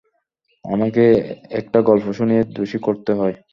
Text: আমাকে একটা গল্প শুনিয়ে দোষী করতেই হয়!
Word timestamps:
আমাকে 0.65 1.03
একটা 1.59 1.79
গল্প 1.89 2.05
শুনিয়ে 2.17 2.41
দোষী 2.55 2.77
করতেই 2.79 3.17
হয়! 3.17 3.35